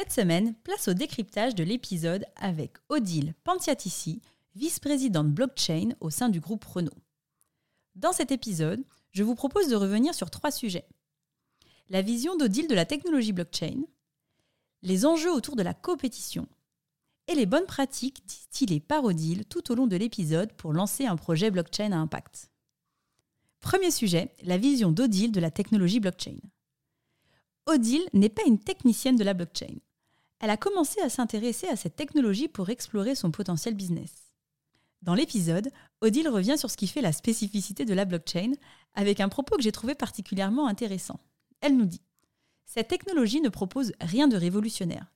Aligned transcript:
Cette 0.00 0.12
semaine, 0.12 0.54
place 0.62 0.86
au 0.86 0.94
décryptage 0.94 1.56
de 1.56 1.64
l'épisode 1.64 2.24
avec 2.36 2.76
Odile 2.88 3.34
Pantiatici, 3.42 4.22
vice-présidente 4.54 5.32
blockchain 5.32 5.88
au 5.98 6.08
sein 6.08 6.28
du 6.28 6.38
groupe 6.38 6.64
Renault. 6.66 7.02
Dans 7.96 8.12
cet 8.12 8.30
épisode, 8.30 8.84
je 9.10 9.24
vous 9.24 9.34
propose 9.34 9.66
de 9.66 9.74
revenir 9.74 10.14
sur 10.14 10.30
trois 10.30 10.52
sujets. 10.52 10.86
La 11.88 12.00
vision 12.00 12.36
d'Odile 12.36 12.68
de 12.68 12.76
la 12.76 12.86
technologie 12.86 13.32
blockchain, 13.32 13.82
les 14.82 15.04
enjeux 15.04 15.32
autour 15.32 15.56
de 15.56 15.64
la 15.64 15.74
compétition 15.74 16.46
et 17.26 17.34
les 17.34 17.46
bonnes 17.46 17.66
pratiques 17.66 18.24
distillées 18.24 18.78
par 18.78 19.02
Odile 19.02 19.46
tout 19.46 19.72
au 19.72 19.74
long 19.74 19.88
de 19.88 19.96
l'épisode 19.96 20.52
pour 20.52 20.72
lancer 20.72 21.06
un 21.06 21.16
projet 21.16 21.50
blockchain 21.50 21.90
à 21.90 21.96
impact. 21.96 22.52
Premier 23.58 23.90
sujet, 23.90 24.32
la 24.44 24.58
vision 24.58 24.92
d'Odile 24.92 25.32
de 25.32 25.40
la 25.40 25.50
technologie 25.50 25.98
blockchain. 25.98 26.38
Odile 27.66 28.08
n'est 28.12 28.28
pas 28.28 28.46
une 28.46 28.60
technicienne 28.60 29.16
de 29.16 29.24
la 29.24 29.34
blockchain. 29.34 29.74
Elle 30.40 30.50
a 30.50 30.56
commencé 30.56 31.00
à 31.00 31.08
s'intéresser 31.08 31.66
à 31.68 31.76
cette 31.76 31.96
technologie 31.96 32.48
pour 32.48 32.70
explorer 32.70 33.14
son 33.14 33.30
potentiel 33.30 33.74
business. 33.74 34.32
Dans 35.02 35.14
l'épisode, 35.14 35.70
Odile 36.00 36.28
revient 36.28 36.58
sur 36.58 36.70
ce 36.70 36.76
qui 36.76 36.86
fait 36.86 37.00
la 37.00 37.12
spécificité 37.12 37.84
de 37.84 37.94
la 37.94 38.04
blockchain 38.04 38.52
avec 38.94 39.20
un 39.20 39.28
propos 39.28 39.56
que 39.56 39.62
j'ai 39.62 39.72
trouvé 39.72 39.94
particulièrement 39.94 40.66
intéressant. 40.66 41.20
Elle 41.60 41.76
nous 41.76 41.86
dit 41.86 42.02
Cette 42.66 42.88
technologie 42.88 43.40
ne 43.40 43.48
propose 43.48 43.92
rien 44.00 44.28
de 44.28 44.36
révolutionnaire. 44.36 45.06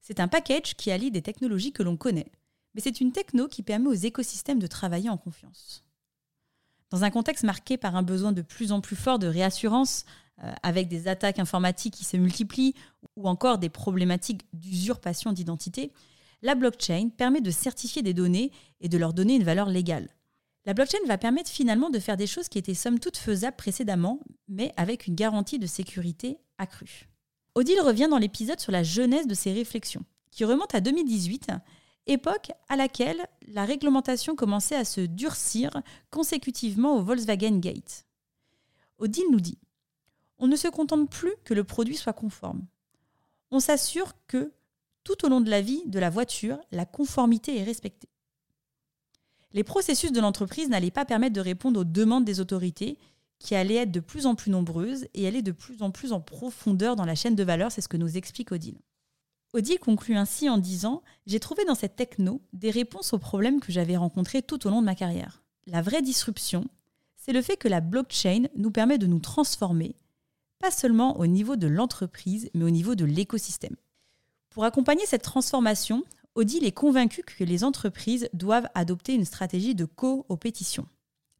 C'est 0.00 0.20
un 0.20 0.28
package 0.28 0.74
qui 0.74 0.90
allie 0.90 1.10
des 1.10 1.22
technologies 1.22 1.72
que 1.72 1.82
l'on 1.82 1.96
connaît, 1.96 2.30
mais 2.74 2.80
c'est 2.80 3.00
une 3.00 3.12
techno 3.12 3.48
qui 3.48 3.62
permet 3.62 3.88
aux 3.88 3.92
écosystèmes 3.92 4.58
de 4.58 4.66
travailler 4.66 5.08
en 5.08 5.16
confiance. 5.16 5.84
Dans 6.90 7.04
un 7.04 7.10
contexte 7.10 7.44
marqué 7.44 7.78
par 7.78 7.96
un 7.96 8.02
besoin 8.02 8.32
de 8.32 8.42
plus 8.42 8.72
en 8.72 8.82
plus 8.82 8.96
fort 8.96 9.18
de 9.18 9.26
réassurance, 9.26 10.04
euh, 10.42 10.52
avec 10.62 10.88
des 10.88 11.08
attaques 11.08 11.38
informatiques 11.38 11.94
qui 11.94 12.04
se 12.04 12.16
multiplient 12.16 12.74
ou 13.16 13.28
encore 13.28 13.58
des 13.58 13.68
problématiques 13.68 14.42
d'usurpation 14.52 15.32
d'identité, 15.32 15.92
la 16.42 16.54
blockchain 16.54 17.10
permet 17.16 17.40
de 17.40 17.50
certifier 17.50 18.02
des 18.02 18.14
données 18.14 18.50
et 18.80 18.88
de 18.88 18.98
leur 18.98 19.12
donner 19.14 19.36
une 19.36 19.44
valeur 19.44 19.68
légale. 19.68 20.08
La 20.64 20.74
blockchain 20.74 20.98
va 21.06 21.18
permettre 21.18 21.50
finalement 21.50 21.90
de 21.90 21.98
faire 21.98 22.16
des 22.16 22.26
choses 22.26 22.48
qui 22.48 22.58
étaient 22.58 22.74
somme 22.74 22.98
toute 22.98 23.16
faisables 23.16 23.56
précédemment, 23.56 24.20
mais 24.48 24.72
avec 24.76 25.06
une 25.06 25.14
garantie 25.14 25.58
de 25.58 25.66
sécurité 25.66 26.38
accrue. 26.58 27.08
Odile 27.54 27.80
revient 27.80 28.08
dans 28.08 28.18
l'épisode 28.18 28.60
sur 28.60 28.72
la 28.72 28.82
jeunesse 28.82 29.26
de 29.26 29.34
ces 29.34 29.52
réflexions, 29.52 30.04
qui 30.30 30.44
remonte 30.44 30.74
à 30.74 30.80
2018, 30.80 31.50
époque 32.06 32.50
à 32.68 32.76
laquelle 32.76 33.20
la 33.48 33.64
réglementation 33.64 34.36
commençait 34.36 34.76
à 34.76 34.84
se 34.84 35.00
durcir 35.00 35.70
consécutivement 36.10 36.96
au 36.96 37.02
Volkswagen 37.02 37.58
Gate. 37.58 38.06
Odile 38.98 39.30
nous 39.30 39.40
dit 39.40 39.58
On 40.38 40.46
ne 40.46 40.56
se 40.56 40.68
contente 40.68 41.10
plus 41.10 41.34
que 41.44 41.54
le 41.54 41.64
produit 41.64 41.96
soit 41.96 42.12
conforme. 42.12 42.66
On 43.52 43.60
s'assure 43.60 44.14
que 44.26 44.50
tout 45.04 45.26
au 45.26 45.28
long 45.28 45.42
de 45.42 45.50
la 45.50 45.60
vie 45.60 45.82
de 45.86 45.98
la 45.98 46.08
voiture, 46.08 46.58
la 46.72 46.86
conformité 46.86 47.58
est 47.58 47.64
respectée. 47.64 48.08
Les 49.52 49.62
processus 49.62 50.10
de 50.10 50.20
l'entreprise 50.20 50.70
n'allaient 50.70 50.90
pas 50.90 51.04
permettre 51.04 51.34
de 51.34 51.40
répondre 51.40 51.80
aux 51.80 51.84
demandes 51.84 52.24
des 52.24 52.40
autorités 52.40 52.98
qui 53.38 53.54
allaient 53.54 53.74
être 53.74 53.90
de 53.90 54.00
plus 54.00 54.24
en 54.24 54.34
plus 54.34 54.50
nombreuses 54.50 55.06
et 55.12 55.26
aller 55.26 55.42
de 55.42 55.52
plus 55.52 55.82
en 55.82 55.90
plus 55.90 56.12
en 56.12 56.20
profondeur 56.20 56.96
dans 56.96 57.04
la 57.04 57.14
chaîne 57.14 57.34
de 57.34 57.42
valeur, 57.42 57.70
c'est 57.70 57.82
ce 57.82 57.88
que 57.88 57.98
nous 57.98 58.16
explique 58.16 58.52
Odile. 58.52 58.78
Odile 59.52 59.80
conclut 59.80 60.16
ainsi 60.16 60.48
en 60.48 60.56
disant 60.56 61.02
J'ai 61.26 61.40
trouvé 61.40 61.66
dans 61.66 61.74
cette 61.74 61.96
techno 61.96 62.40
des 62.54 62.70
réponses 62.70 63.12
aux 63.12 63.18
problèmes 63.18 63.60
que 63.60 63.70
j'avais 63.70 63.98
rencontrés 63.98 64.40
tout 64.40 64.66
au 64.66 64.70
long 64.70 64.80
de 64.80 64.86
ma 64.86 64.94
carrière. 64.94 65.42
La 65.66 65.82
vraie 65.82 66.00
disruption, 66.00 66.64
c'est 67.16 67.34
le 67.34 67.42
fait 67.42 67.58
que 67.58 67.68
la 67.68 67.82
blockchain 67.82 68.44
nous 68.56 68.70
permet 68.70 68.96
de 68.96 69.06
nous 69.06 69.20
transformer, 69.20 69.94
pas 70.62 70.70
seulement 70.70 71.18
au 71.18 71.26
niveau 71.26 71.56
de 71.56 71.66
l'entreprise, 71.66 72.48
mais 72.54 72.64
au 72.64 72.70
niveau 72.70 72.94
de 72.94 73.04
l'écosystème. 73.04 73.74
Pour 74.48 74.64
accompagner 74.64 75.04
cette 75.06 75.22
transformation, 75.22 76.04
Odile 76.36 76.64
est 76.64 76.72
convaincu 76.72 77.24
que 77.24 77.42
les 77.42 77.64
entreprises 77.64 78.28
doivent 78.32 78.68
adopter 78.76 79.12
une 79.14 79.24
stratégie 79.24 79.74
de 79.74 79.84
co-opétition. 79.84 80.86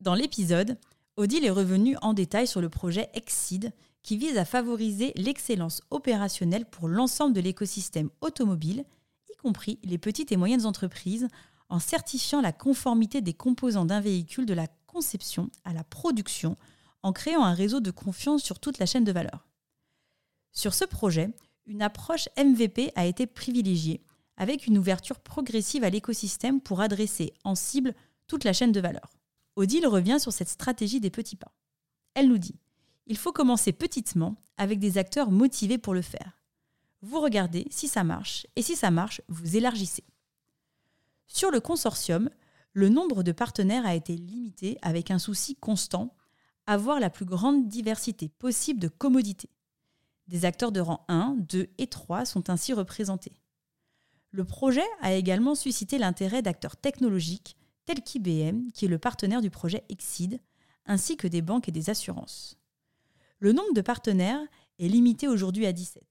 Dans 0.00 0.16
l'épisode, 0.16 0.76
Odile 1.16 1.44
est 1.44 1.50
revenu 1.50 1.96
en 2.02 2.14
détail 2.14 2.48
sur 2.48 2.60
le 2.60 2.68
projet 2.68 3.10
Exceed 3.14 3.72
qui 4.02 4.16
vise 4.16 4.36
à 4.36 4.44
favoriser 4.44 5.12
l'excellence 5.14 5.82
opérationnelle 5.90 6.66
pour 6.66 6.88
l'ensemble 6.88 7.32
de 7.32 7.40
l'écosystème 7.40 8.10
automobile, 8.22 8.84
y 9.32 9.36
compris 9.36 9.78
les 9.84 9.98
petites 9.98 10.32
et 10.32 10.36
moyennes 10.36 10.66
entreprises, 10.66 11.28
en 11.68 11.78
certifiant 11.78 12.40
la 12.40 12.52
conformité 12.52 13.20
des 13.20 13.34
composants 13.34 13.84
d'un 13.84 14.00
véhicule 14.00 14.46
de 14.46 14.54
la 14.54 14.66
conception 14.88 15.48
à 15.64 15.72
la 15.72 15.84
production, 15.84 16.56
en 17.02 17.12
créant 17.12 17.44
un 17.44 17.54
réseau 17.54 17.80
de 17.80 17.90
confiance 17.90 18.42
sur 18.42 18.58
toute 18.58 18.78
la 18.78 18.86
chaîne 18.86 19.04
de 19.04 19.12
valeur. 19.12 19.46
Sur 20.52 20.74
ce 20.74 20.84
projet, 20.84 21.30
une 21.66 21.82
approche 21.82 22.28
MVP 22.36 22.92
a 22.94 23.06
été 23.06 23.26
privilégiée, 23.26 24.02
avec 24.36 24.66
une 24.66 24.78
ouverture 24.78 25.20
progressive 25.20 25.84
à 25.84 25.90
l'écosystème 25.90 26.60
pour 26.60 26.80
adresser 26.80 27.32
en 27.44 27.54
cible 27.54 27.94
toute 28.26 28.44
la 28.44 28.52
chaîne 28.52 28.72
de 28.72 28.80
valeur. 28.80 29.10
Odile 29.56 29.86
revient 29.86 30.18
sur 30.18 30.32
cette 30.32 30.48
stratégie 30.48 31.00
des 31.00 31.10
petits 31.10 31.36
pas. 31.36 31.52
Elle 32.14 32.28
nous 32.28 32.38
dit 32.38 32.56
il 33.06 33.18
faut 33.18 33.32
commencer 33.32 33.72
petitement 33.72 34.36
avec 34.56 34.78
des 34.78 34.98
acteurs 34.98 35.30
motivés 35.30 35.78
pour 35.78 35.94
le 35.94 36.02
faire. 36.02 36.42
Vous 37.00 37.20
regardez 37.20 37.66
si 37.70 37.88
ça 37.88 38.04
marche, 38.04 38.46
et 38.54 38.62
si 38.62 38.76
ça 38.76 38.90
marche, 38.90 39.20
vous 39.28 39.56
élargissez. 39.56 40.04
Sur 41.26 41.50
le 41.50 41.60
consortium, 41.60 42.30
le 42.72 42.88
nombre 42.88 43.22
de 43.22 43.32
partenaires 43.32 43.86
a 43.86 43.94
été 43.94 44.14
limité 44.14 44.78
avec 44.82 45.10
un 45.10 45.18
souci 45.18 45.56
constant, 45.56 46.14
avoir 46.66 47.00
la 47.00 47.10
plus 47.10 47.24
grande 47.24 47.68
diversité 47.68 48.28
possible 48.28 48.80
de 48.80 48.88
commodités. 48.88 49.50
Des 50.28 50.44
acteurs 50.44 50.72
de 50.72 50.80
rang 50.80 51.04
1, 51.08 51.36
2 51.38 51.68
et 51.78 51.86
3 51.86 52.24
sont 52.24 52.50
ainsi 52.50 52.72
représentés. 52.72 53.32
Le 54.30 54.44
projet 54.44 54.84
a 55.00 55.12
également 55.12 55.54
suscité 55.54 55.98
l'intérêt 55.98 56.42
d'acteurs 56.42 56.76
technologiques 56.76 57.56
tels 57.84 58.02
qu'IBM, 58.02 58.70
qui 58.72 58.86
est 58.86 58.88
le 58.88 58.98
partenaire 58.98 59.42
du 59.42 59.50
projet 59.50 59.84
Exceed, 59.88 60.40
ainsi 60.86 61.16
que 61.16 61.28
des 61.28 61.42
banques 61.42 61.68
et 61.68 61.72
des 61.72 61.90
assurances. 61.90 62.58
Le 63.40 63.52
nombre 63.52 63.74
de 63.74 63.80
partenaires 63.80 64.40
est 64.78 64.88
limité 64.88 65.28
aujourd'hui 65.28 65.66
à 65.66 65.72
17. 65.72 66.02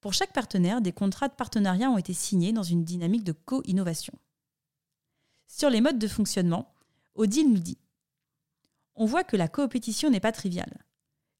Pour 0.00 0.12
chaque 0.12 0.32
partenaire, 0.32 0.82
des 0.82 0.92
contrats 0.92 1.28
de 1.28 1.34
partenariat 1.34 1.90
ont 1.90 1.96
été 1.96 2.12
signés 2.12 2.52
dans 2.52 2.62
une 2.62 2.84
dynamique 2.84 3.24
de 3.24 3.32
co-innovation. 3.32 4.12
Sur 5.46 5.70
les 5.70 5.80
modes 5.80 5.98
de 5.98 6.08
fonctionnement, 6.08 6.74
Odile 7.14 7.50
nous 7.50 7.60
dit 7.60 7.78
On 8.96 9.06
voit 9.06 9.24
que 9.24 9.36
la 9.36 9.48
coopétition 9.48 10.10
n'est 10.10 10.20
pas 10.20 10.32
triviale. 10.32 10.84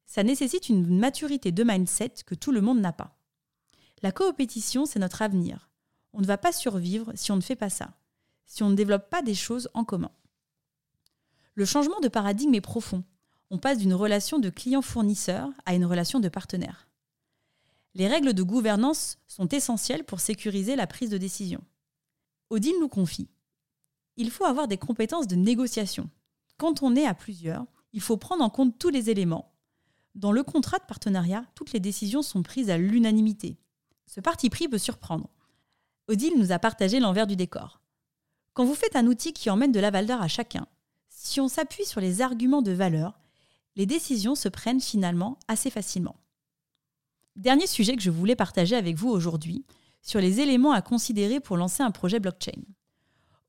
Ça 0.07 0.23
nécessite 0.23 0.69
une 0.69 0.87
maturité 0.99 1.53
de 1.53 1.65
mindset 1.65 2.15
que 2.27 2.35
tout 2.35 2.53
le 2.53 2.61
monde 2.61 2.81
n'a 2.81 2.93
pas. 2.93 3.17
La 4.03 4.13
coopétition, 4.13 4.87
c'est 4.87 4.99
notre 4.99 5.23
avenir. 5.23 5.71
On 6.13 6.21
ne 6.21 6.27
va 6.27 6.39
pas 6.39 6.53
survivre 6.53 7.13
si 7.15 7.33
on 7.33 7.37
ne 7.37 7.41
fait 7.41 7.57
pas 7.57 7.71
ça, 7.71 7.95
si 8.47 8.63
on 8.63 8.71
ne 8.71 8.77
développe 8.77 9.09
pas 9.09 9.23
des 9.23 9.35
choses 9.35 9.69
en 9.75 9.85
commun. 9.85 10.13
Le 11.55 11.65
changement 11.65 12.01
de 12.01 12.09
paradigme 12.09 12.55
est 12.55 12.61
profond. 12.61 13.05
On 13.51 13.59
passe 13.59 13.79
d'une 13.79 13.95
relation 13.95 14.39
de 14.39 14.51
client-fournisseur 14.51 15.51
à 15.65 15.75
une 15.75 15.85
relation 15.85 16.19
de 16.19 16.29
partenaire. 16.29 16.89
Les 17.95 18.09
règles 18.09 18.33
de 18.33 18.43
gouvernance 18.43 19.19
sont 19.29 19.49
essentielles 19.49 20.05
pour 20.05 20.19
sécuriser 20.19 20.75
la 20.75 20.89
prise 20.89 21.11
de 21.11 21.19
décision. 21.19 21.63
Odile 22.51 22.75
nous 22.81 22.89
confie 22.89 23.29
Il 24.17 24.31
faut 24.31 24.45
avoir 24.45 24.67
des 24.67 24.79
compétences 24.79 25.29
de 25.29 25.37
négociation. 25.37 26.11
Quand 26.57 26.83
on 26.83 26.97
est 26.97 27.07
à 27.07 27.15
plusieurs, 27.15 27.67
il 27.93 28.01
faut 28.01 28.17
prendre 28.17 28.45
en 28.45 28.51
compte 28.51 28.79
tous 28.79 28.91
les 28.91 29.11
éléments. 29.11 29.53
Dans 30.15 30.33
le 30.33 30.43
contrat 30.43 30.79
de 30.79 30.85
partenariat, 30.85 31.45
toutes 31.55 31.73
les 31.73 31.81
décisions 31.81 32.23
sont 32.23 32.43
prises 32.43 32.71
à 32.71 32.79
l'unanimité. 32.79 33.59
Ce 34.07 34.21
parti 34.21 34.51
pris 34.51 34.69
peut 34.69 34.79
surprendre. 34.79 35.29
Odile 36.09 36.39
nous 36.39 36.53
a 36.53 36.59
partagé 36.59 37.01
l'envers 37.01 37.27
du 37.27 37.37
décor. 37.37 37.81
Quand 38.53 38.65
vous 38.65 38.75
faites 38.75 38.95
un 38.95 39.07
outil 39.07 39.33
qui 39.33 39.51
emmène 39.51 39.73
de 39.73 39.81
la 39.81 39.91
valeur 39.91 40.23
à 40.23 40.29
chacun, 40.29 40.67
si 41.09 41.41
on 41.41 41.49
s'appuie 41.49 41.87
sur 41.87 42.01
les 42.01 42.21
arguments 42.21 42.63
de 42.63 42.73
valeur, 42.73 43.19
les 43.75 43.87
décisions 43.87 44.37
se 44.37 44.49
prennent 44.49 44.81
finalement 44.81 45.39
assez 45.49 45.71
facilement. 45.71 46.17
Dernier 47.35 47.67
sujet 47.67 47.97
que 47.97 48.03
je 48.03 48.11
voulais 48.11 48.37
partager 48.37 48.77
avec 48.77 48.97
vous 48.97 49.09
aujourd'hui, 49.09 49.65
sur 50.03 50.21
les 50.21 50.41
éléments 50.41 50.73
à 50.73 50.83
considérer 50.83 51.41
pour 51.41 51.57
lancer 51.57 51.83
un 51.83 51.91
projet 51.91 52.21
blockchain. 52.21 52.63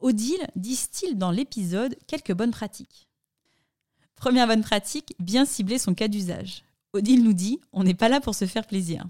Odile 0.06 0.48
distille 0.56 1.16
dans 1.16 1.32
l'épisode 1.32 1.98
quelques 2.06 2.32
bonnes 2.32 2.52
pratiques. 2.52 3.10
Première 4.16 4.46
bonne 4.46 4.62
pratique, 4.62 5.16
bien 5.18 5.46
cibler 5.46 5.80
son 5.80 5.96
cas 5.96 6.08
d'usage. 6.08 6.64
Odile 6.94 7.24
nous 7.24 7.34
dit, 7.34 7.60
on 7.74 7.84
n'est 7.84 7.96
pas 7.96 8.08
là 8.08 8.22
pour 8.22 8.36
se 8.36 8.46
faire 8.46 8.68
plaisir. 8.68 9.04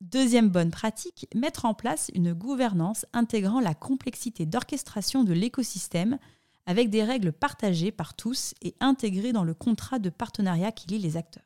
Deuxième 0.00 0.48
bonne 0.48 0.70
pratique, 0.70 1.28
mettre 1.34 1.66
en 1.66 1.74
place 1.74 2.10
une 2.14 2.32
gouvernance 2.32 3.04
intégrant 3.12 3.60
la 3.60 3.74
complexité 3.74 4.46
d'orchestration 4.46 5.22
de 5.22 5.34
l'écosystème 5.34 6.18
avec 6.64 6.88
des 6.88 7.04
règles 7.04 7.32
partagées 7.34 7.92
par 7.92 8.14
tous 8.14 8.54
et 8.62 8.74
intégrées 8.80 9.34
dans 9.34 9.44
le 9.44 9.52
contrat 9.52 9.98
de 9.98 10.08
partenariat 10.08 10.72
qui 10.72 10.88
lie 10.88 10.98
les 10.98 11.18
acteurs. 11.18 11.44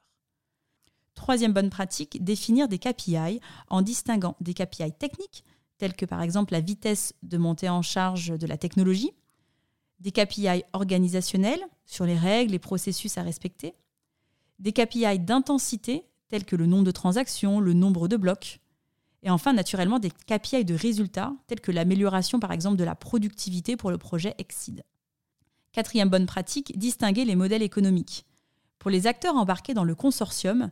Troisième 1.17 1.53
bonne 1.53 1.71
pratique, 1.71 2.23
définir 2.23 2.69
des 2.69 2.79
KPI 2.79 3.41
en 3.69 3.83
distinguant 3.83 4.37
des 4.41 4.55
KPI 4.55 4.93
techniques, 4.93 5.43
tels 5.79 5.95
que 5.95 6.07
par 6.07 6.23
exemple 6.23 6.53
la 6.53 6.61
vitesse 6.61 7.15
de 7.23 7.39
montée 7.39 7.69
en 7.69 7.83
charge 7.83 8.39
de 8.39 8.47
la 8.47 8.57
technologie, 8.57 9.13
des 10.01 10.13
KPI 10.13 10.65
organisationnels 10.73 11.65
sur 11.85 12.05
les 12.05 12.17
règles 12.17 12.55
et 12.55 12.59
processus 12.59 13.17
à 13.19 13.23
respecter, 13.23 13.75
des 14.59 14.73
KPI 14.73 15.19
d'intensité, 15.19 16.07
tels 16.29 16.45
que 16.45 16.57
le 16.57 16.67
nombre 16.67 16.85
de 16.85 16.91
transactions, 16.91 17.61
le 17.61 17.73
nombre 17.73 18.09
de 18.09 18.17
blocs, 18.17 18.61
et 19.23 19.31
enfin 19.31 19.53
naturellement 19.53 19.99
des 19.99 20.11
KPI 20.11 20.65
de 20.65 20.75
résultats, 20.75 21.33
tels 21.47 21.61
que 21.61 21.73
l'amélioration 21.73 22.39
par 22.41 22.53
exemple 22.53 22.77
de 22.77 22.85
la 22.85 22.95
productivité 22.95 23.77
pour 23.77 23.91
le 23.91 23.99
projet 23.99 24.35
Exceed. 24.39 24.85
Quatrième 25.73 26.09
bonne 26.09 26.27
pratique, 26.27 26.79
distinguer 26.79 27.25
les 27.25 27.37
modèles 27.37 27.63
économiques. 27.63 28.25
Pour 28.79 28.91
les 28.91 29.07
acteurs 29.07 29.37
embarqués 29.37 29.75
dans 29.75 29.85
le 29.85 29.95
consortium, 29.95 30.71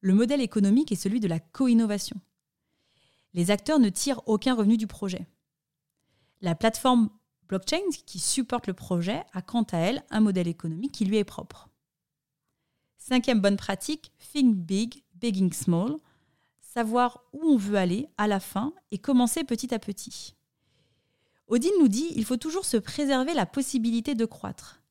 le 0.00 0.14
modèle 0.14 0.40
économique 0.40 0.92
est 0.92 0.96
celui 0.96 1.20
de 1.20 1.28
la 1.28 1.40
co-innovation. 1.40 2.20
Les 3.36 3.50
acteurs 3.50 3.78
ne 3.78 3.90
tirent 3.90 4.22
aucun 4.26 4.54
revenu 4.54 4.78
du 4.78 4.86
projet. 4.86 5.26
La 6.40 6.54
plateforme 6.54 7.10
blockchain 7.48 7.82
qui 8.06 8.18
supporte 8.18 8.66
le 8.66 8.72
projet 8.72 9.22
a 9.34 9.42
quant 9.42 9.62
à 9.70 9.76
elle 9.76 10.02
un 10.10 10.20
modèle 10.20 10.48
économique 10.48 10.92
qui 10.92 11.04
lui 11.04 11.18
est 11.18 11.24
propre. 11.24 11.68
Cinquième 12.96 13.40
bonne 13.40 13.58
pratique, 13.58 14.10
think 14.32 14.56
big, 14.56 15.04
begging 15.14 15.52
small, 15.52 15.98
savoir 16.60 17.24
où 17.34 17.42
on 17.42 17.56
veut 17.58 17.76
aller 17.76 18.08
à 18.16 18.26
la 18.26 18.40
fin 18.40 18.72
et 18.90 18.98
commencer 18.98 19.44
petit 19.44 19.72
à 19.72 19.78
petit. 19.78 20.34
Odile 21.46 21.72
nous 21.78 21.88
dit 21.88 22.08
il 22.16 22.24
faut 22.24 22.38
toujours 22.38 22.64
se 22.64 22.78
préserver 22.78 23.34
la 23.34 23.46
possibilité 23.46 24.14
de 24.14 24.24
croître. 24.24 24.82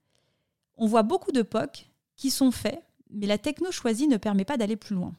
On 0.77 0.85
voit 0.85 1.03
beaucoup 1.03 1.31
de 1.31 1.41
POC 1.41 1.89
qui 2.15 2.29
sont 2.29 2.51
faits, 2.51 2.83
mais 3.09 3.25
la 3.25 3.39
techno 3.39 3.71
choisie 3.71 4.07
ne 4.07 4.17
permet 4.17 4.45
pas 4.45 4.57
d'aller 4.57 4.77
plus 4.77 4.95
loin. 4.95 5.15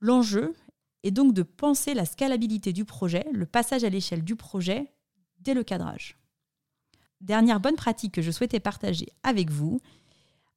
L'enjeu 0.00 0.54
est 1.02 1.10
donc 1.10 1.32
de 1.34 1.42
penser 1.42 1.94
la 1.94 2.04
scalabilité 2.04 2.72
du 2.72 2.84
projet, 2.84 3.26
le 3.32 3.46
passage 3.46 3.84
à 3.84 3.88
l'échelle 3.88 4.22
du 4.22 4.36
projet 4.36 4.92
dès 5.38 5.54
le 5.54 5.64
cadrage. 5.64 6.18
Dernière 7.20 7.60
bonne 7.60 7.76
pratique 7.76 8.14
que 8.14 8.22
je 8.22 8.30
souhaitais 8.30 8.60
partager 8.60 9.06
avec 9.22 9.50
vous, 9.50 9.80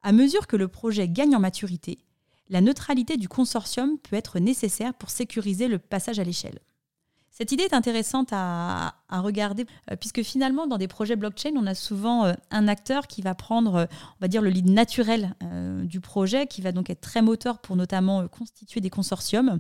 à 0.02 0.12
mesure 0.12 0.48
que 0.48 0.56
le 0.56 0.68
projet 0.68 1.08
gagne 1.08 1.36
en 1.36 1.40
maturité, 1.40 2.04
la 2.50 2.62
neutralité 2.62 3.18
du 3.18 3.28
consortium 3.28 3.98
peut 3.98 4.16
être 4.16 4.40
nécessaire 4.40 4.94
pour 4.94 5.10
sécuriser 5.10 5.68
le 5.68 5.80
passage 5.80 6.20
à 6.20 6.24
l'échelle. 6.24 6.60
Cette 7.32 7.52
idée 7.52 7.64
est 7.64 7.74
intéressante 7.74 8.30
à, 8.32 8.94
regarder, 9.10 9.66
euh, 9.90 9.96
puisque 9.96 10.22
finalement, 10.22 10.68
dans 10.68 10.78
des 10.78 10.88
projets 10.88 11.16
blockchain, 11.16 11.54
on 11.56 11.66
a 11.66 11.74
souvent 11.74 12.26
euh, 12.26 12.34
un 12.52 12.68
acteur 12.68 13.08
qui 13.08 13.24
va 13.24 13.34
prendre, 13.34 13.76
euh, 13.76 13.86
on 13.86 14.22
va 14.22 14.28
dire, 14.28 14.44
le 14.44 14.52
lead 14.52 14.70
naturel 14.70 15.36
du 15.84 16.00
projet, 16.00 16.46
qui 16.46 16.62
va 16.62 16.72
donc 16.72 16.92
être 16.92 17.02
très 17.02 17.24
moteur 17.24 17.60
pour 17.60 17.76
notamment 17.76 18.28
constituer 18.28 18.82
des 18.82 18.92
consortiums. 18.92 19.60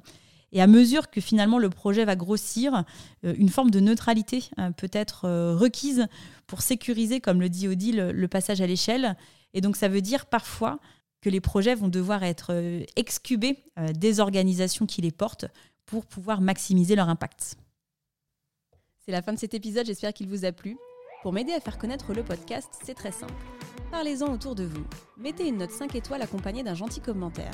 Et 0.55 0.61
à 0.61 0.67
mesure 0.67 1.09
que 1.09 1.19
finalement 1.19 1.57
le 1.57 1.69
projet 1.69 2.05
va 2.05 2.15
grossir, 2.15 2.85
une 3.23 3.49
forme 3.49 3.71
de 3.71 3.79
neutralité 3.79 4.45
peut 4.77 4.91
être 4.93 5.27
requise 5.55 6.07
pour 6.47 6.61
sécuriser, 6.61 7.19
comme 7.19 7.41
le 7.41 7.49
dit 7.49 7.67
Odile, 7.67 8.11
le 8.13 8.27
passage 8.27 8.61
à 8.61 8.67
l'échelle. 8.67 9.17
Et 9.55 9.61
donc 9.61 9.75
ça 9.75 9.87
veut 9.87 10.01
dire 10.01 10.27
parfois 10.27 10.79
que 11.21 11.29
les 11.29 11.41
projets 11.41 11.73
vont 11.73 11.87
devoir 11.87 12.21
être 12.23 12.53
excubés 12.95 13.63
des 13.95 14.19
organisations 14.19 14.85
qui 14.85 15.01
les 15.01 15.11
portent 15.11 15.45
pour 15.87 16.05
pouvoir 16.05 16.39
maximiser 16.39 16.95
leur 16.95 17.09
impact. 17.09 17.55
C'est 19.03 19.11
la 19.11 19.23
fin 19.23 19.33
de 19.33 19.39
cet 19.39 19.55
épisode, 19.55 19.87
j'espère 19.87 20.13
qu'il 20.13 20.27
vous 20.27 20.45
a 20.45 20.51
plu. 20.51 20.77
Pour 21.23 21.33
m'aider 21.33 21.53
à 21.53 21.59
faire 21.59 21.77
connaître 21.79 22.13
le 22.13 22.23
podcast, 22.23 22.69
c'est 22.85 22.93
très 22.93 23.11
simple. 23.11 23.33
Parlez-en 23.89 24.31
autour 24.31 24.53
de 24.53 24.65
vous, 24.65 24.85
mettez 25.17 25.47
une 25.47 25.57
note 25.57 25.71
5 25.71 25.95
étoiles 25.95 26.21
accompagnée 26.21 26.63
d'un 26.63 26.75
gentil 26.75 27.01
commentaire 27.01 27.53